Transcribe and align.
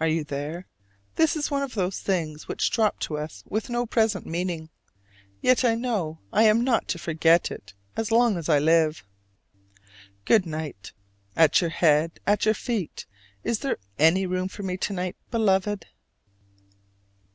Are 0.00 0.08
you 0.08 0.24
there? 0.24 0.66
This 1.16 1.36
is 1.36 1.50
one 1.50 1.62
of 1.62 1.74
those 1.74 2.00
things 2.00 2.48
which 2.48 2.70
drop 2.70 3.00
to 3.00 3.18
us 3.18 3.44
with 3.46 3.68
no 3.68 3.84
present 3.84 4.24
meaning: 4.24 4.70
yet 5.42 5.62
I 5.62 5.74
know 5.74 6.20
I 6.32 6.44
am 6.44 6.64
not 6.64 6.88
to 6.88 6.98
forget 6.98 7.50
it 7.50 7.74
as 7.94 8.10
long 8.10 8.38
as 8.38 8.48
I 8.48 8.58
live. 8.60 9.04
Good 10.24 10.46
night! 10.46 10.94
At 11.36 11.60
your 11.60 11.68
head, 11.68 12.18
at 12.26 12.46
your 12.46 12.54
feet, 12.54 13.04
is 13.44 13.58
there 13.58 13.76
any 13.98 14.24
room 14.24 14.48
for 14.48 14.62
me 14.62 14.78
to 14.78 14.92
night, 14.94 15.16
Beloved? 15.30 15.84